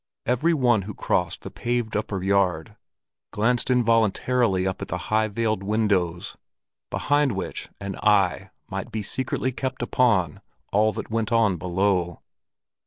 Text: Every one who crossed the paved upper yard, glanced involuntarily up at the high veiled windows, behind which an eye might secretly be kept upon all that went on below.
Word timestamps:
Every 0.25 0.55
one 0.55 0.81
who 0.81 0.95
crossed 0.95 1.43
the 1.43 1.51
paved 1.51 1.95
upper 1.95 2.23
yard, 2.23 2.75
glanced 3.29 3.69
involuntarily 3.69 4.65
up 4.65 4.81
at 4.81 4.87
the 4.87 4.97
high 4.97 5.27
veiled 5.27 5.61
windows, 5.61 6.35
behind 6.89 7.33
which 7.33 7.69
an 7.79 7.95
eye 7.97 8.49
might 8.67 8.87
secretly 9.05 9.51
be 9.51 9.55
kept 9.57 9.83
upon 9.83 10.41
all 10.71 10.91
that 10.93 11.11
went 11.11 11.31
on 11.31 11.57
below. 11.57 12.21